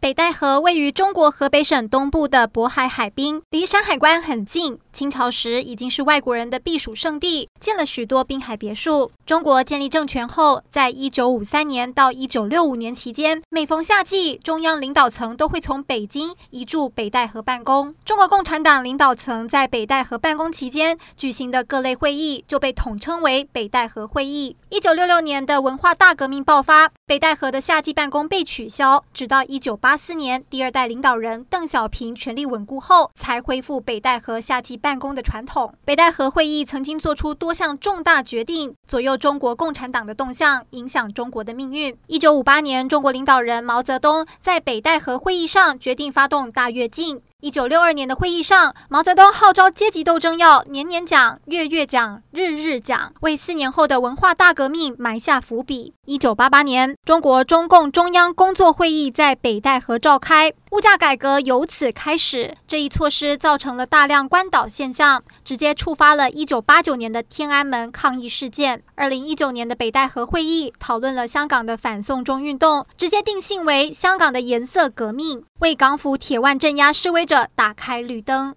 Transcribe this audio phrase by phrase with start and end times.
[0.00, 4.78] 北戴河位于中国河北省东部的渤海海滨，离山海关很近。
[4.94, 9.12] 清朝时已经是外国人的避暑胜地，建了许多滨海别墅。
[9.26, 17.94] 中国建立政权后，在一九五三年到一九六五年期间，每逢夏季，中央领导层都会从北京移驻北戴河办公。
[18.04, 24.56] 中国共产党领导层在北戴河办公期间举行的各类会议，就被统称为北戴河会议。
[24.70, 35.74] 一九六六年的文化大革命爆发，北戴河的夏季办公被取消，直到一九八四年，第二代领导人邓小平权力稳固后，才恢复北戴河夏季办公的传统。
[35.84, 41.98] 北戴河会议曾经做出多项重大决定，左右中国共产党的动向，影响中国的命运。
[42.06, 47.20] 一九五八年，中国领导人毛泽东在北戴河会议上决定发动大跃进。
[47.42, 55.94] 一九六二年的会议上，毛泽东号召阶级斗争要年年讲、月月讲、日日讲，为四年后的文化大革命埋下伏笔。
[56.04, 62.54] 一九八八年，中国中共中央工作会议在北戴河召开，物价改革由此开始。
[62.68, 68.82] 这一措施造成了大量关岛现象，直接触发了一九八九年的天安门抗议事件。
[68.96, 78.56] 二零一九年的北戴河会议讨论了香港的反送中运动，直接定性为香港的颜色革命，为港府铁腕镇压示威这打开绿灯。